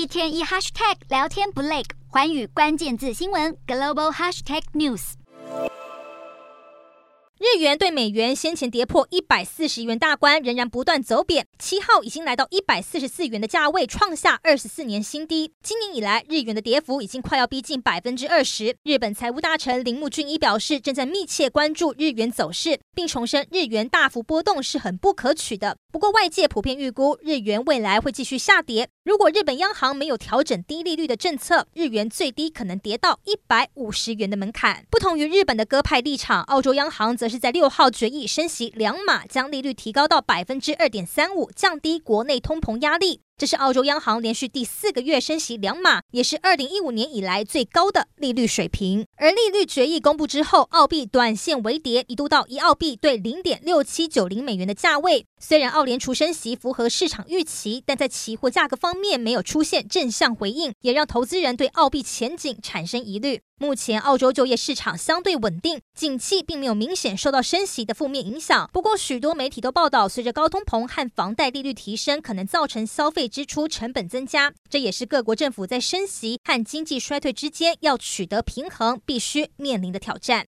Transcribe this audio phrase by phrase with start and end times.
[0.00, 5.12] 一天一 hashtag 聊天不累，环宇关键字新闻 global hashtag news。
[7.38, 11.46] 日元对美元先前跌破一百四十元大关，仍然不断走贬。
[11.58, 15.52] 七号已经来到一百四十四元的价位，创下二十四年新低。
[15.62, 18.76] 今年以来，日元的跌幅已经快要逼近百分之二十。
[18.84, 25.76] 日本财务大臣铃木俊一表示，正在密切关注日元走势，并重申日元大幅波动是很不可取的。
[25.90, 28.90] 不过，外界普遍预估日元未来会继续下跌。
[29.02, 34.84] 如果日本央行没有调整低利率的政策，日元最低可能跌到一百五十元的门槛。
[34.90, 43.22] 不同于日本的鸽派立场，澳洲央行则是在六号决议升息两码，将利率提高到百分之二点三五，降低国内通膨压力。
[43.40, 49.06] 这是澳洲央行连续第四个月升息两码，也是二零一五年以来最高的利率水平。
[49.16, 55.24] 而利率决议公布之后，澳币短线微跌，一度到一澳币兑零点六七九零美元的价位。
[55.40, 63.40] 虽然澳联储升息符合市场预期，但在期货价格方面没有出现正向回应，也让投资人对澳币前景产生疑虑。
[63.62, 68.70] 目前澳洲就业市场相对稳定，景气并没有明显受到升息的负面影响。
[68.72, 74.54] 不过，许多媒体都报道，随着高通膨和房贷利率提升，可能造成消费支出成本增加。
[74.70, 80.38] 这也是各国政府在升息和经济衰退之间要取得平衡必须面临的挑战。